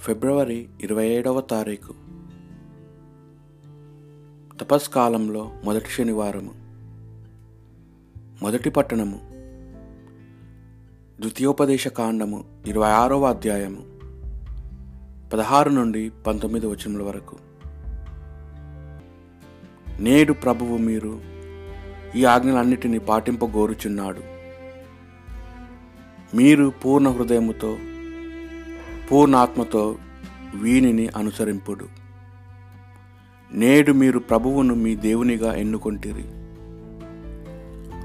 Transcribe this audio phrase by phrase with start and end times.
[0.00, 1.94] ఫిబ్రవరి ఇరవై ఏడవ తారీఖు.
[4.58, 6.50] తపస్కాలంలో మొదటి శనివారము.
[8.42, 9.20] మొదటి పట్టణము.
[11.20, 13.82] ద్వితీయోపదేశ కాండము ఇరవై ఆరవ అధ్యాయము.
[15.30, 17.36] పదహారు నుండి పంతొమ్మిది వచనముల వరకు.
[20.00, 21.20] నేడు ప్రభువు మీరు
[22.16, 24.20] ఈ ఆజ్ఞలన్నిటినీ పాటింపగోరుచున్నాడు.
[26.36, 27.76] మీరు పూర్ణ హృదయముతో
[29.12, 29.96] పూర్ణాత్మతో
[30.54, 31.84] వీనిని అనుసరింపుడు.
[33.52, 36.24] నేడు మీరు ప్రభువును మీ దేవునిగా ఎన్నుకొంటిరి.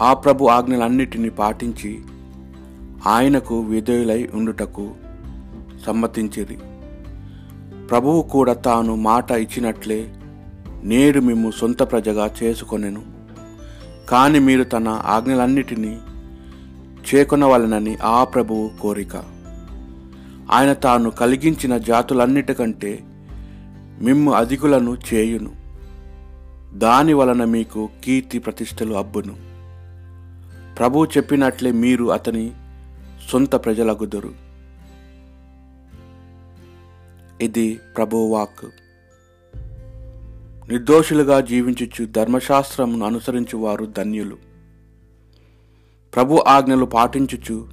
[0.00, 2.00] ఆ ప్రభు ఆజ్ఞలన్నిటినీ పాటించి
[3.06, 4.90] ఆయనకు విధేయులై ఉండుటకు
[5.86, 6.58] సమ్మతించిరి.
[7.90, 10.14] ప్రభువు కూడా తాను మాట ఇచ్చినట్లే
[10.84, 13.02] నేడు మేము సొంత ప్రజగా చేసుకొనెను.
[14.08, 15.98] కానీ మీరు తన ఆజ్ఞలన్నిటినీ
[17.14, 19.41] చేకొనవలనని ఆ ప్రభువు కోరిక.
[20.52, 22.98] ఆయన తాను కలిగించిన జాతులన్నిటికంటే
[24.00, 25.52] మిమ్ము అధికులను చేయును.
[26.78, 29.36] దాని వలన మీకు కీర్తి ప్రతిష్టలు అబ్బును.
[30.74, 32.52] ప్రభు చెప్పినట్లే మీరు అతని
[33.30, 34.34] సొంత ప్రజలగుదురు.
[37.40, 38.66] ఇది ప్రభువాక్
[40.72, 44.36] నిర్దోషులుగా జీవించుచు ధర్మశాస్త్రమును అనుసరించువారు ధన్యులు.
[46.14, 47.71] ప్రభు ఆజ్ఞలు పాటించుచు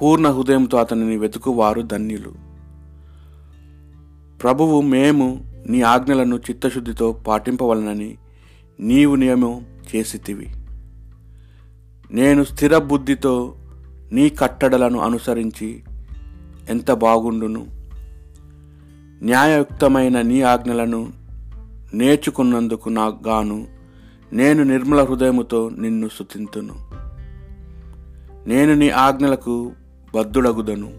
[0.00, 2.32] పూర్ణ హృదయంతో అతనిని వెతుకువారు ధన్యులు.
[4.42, 8.18] ప్రభువు మేము నీ ఆజ్ఞలను చిత్తశుద్ధితో పాటింపవలనని
[8.80, 10.48] నీవు నియమం చేసితివి.
[12.10, 13.54] నేను స్థిర బుద్ధితో
[14.12, 15.82] నీ కట్టడలను అనుసరించి
[16.68, 17.66] ఎంత బాగుండును?
[19.22, 21.12] న్యాయయుక్తమైన నీ ఆజ్ఞలను
[21.94, 23.66] నేర్చుకున్నందుకు నాకు గాను
[24.32, 26.74] నేను నిర్మల హృదయముతో నిన్ను స్తుతింతును.
[28.48, 29.72] నేను నీ ఆజ్ఞలకు
[30.14, 30.92] బద్దుడగుదను.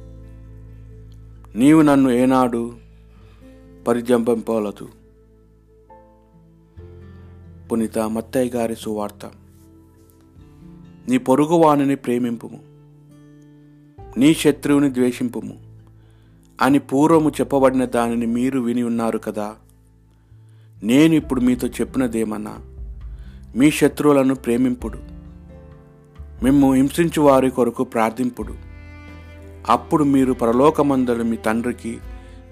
[1.58, 2.76] నీవు నన్ను ఏనాడు
[3.88, 4.90] పరిజంపింపలదు
[7.72, 9.32] పునీత మత్తయ్య గారి సువార్త.
[11.10, 12.60] నీ పొరుగువానిని ప్రేమింపుము.
[14.20, 15.60] నీ శత్రువుని ద్వేషింపుము.
[16.62, 19.56] అని పూర్వము చెప్పబడిన దానిని మీరు విని ఉన్నారు కదా.
[20.84, 22.60] నేను ఇప్పుడు మీతో చెప్పినదేమన్నా?
[23.56, 25.00] మీ శత్రువులను ప్రేమింపుడు.
[26.44, 28.73] మిమ్ము హింసించు వారి కొరకు ప్రార్థింపుడు.
[29.70, 31.98] అప్పుడు మీరు పరలోకమందలు మీ తండ్రికి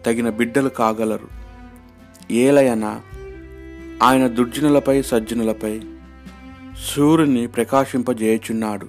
[0.05, 1.27] తగిన బిడ్డలు కాగలరు.
[2.33, 2.99] ఏలయన
[4.03, 5.81] ఆయన దుర్జనులపై సజ్జనులపై
[6.95, 8.87] సూర్యుని ప్రకాశింపజేయుచున్నాడు.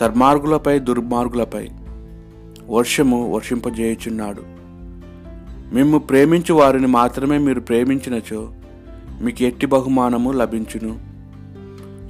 [0.00, 1.68] సర్మార్గులపై దుర్మార్గులపై
[2.68, 4.42] వర్షము వర్షింపజేయుచున్నాడు.
[5.74, 8.54] మిమ్ము ప్రేమించు వారిని మాత్రమే మీరు ప్రేమించినచో
[9.20, 11.14] మీకు ఎట్టి బహుమానము లభించును.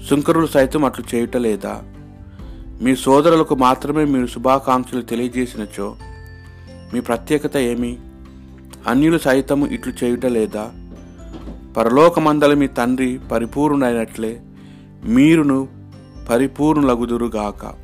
[0.08, 1.82] సుంకరులు సైతం అట్లు చేయుటలేదా
[2.82, 5.96] మీ సోదరులకు మాత్రమే మీరు శుభాకాంక్షలు తెలియజేసినచో
[6.94, 7.98] మీ ప్రత్యేకత ఏమి?
[8.86, 10.72] అన్యులు సైతము ఇట్లు చేయుట లేదా?
[11.76, 14.40] పరలోకమందల మీ తండ్రి పరిపూర్ణుడైనట్లే
[15.04, 15.68] మీరును
[16.30, 17.74] పరిపూర్ణులగుదురుగాక.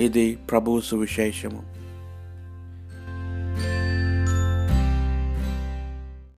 [0.00, 1.79] ఇది ప్రభువు సువిశేషము.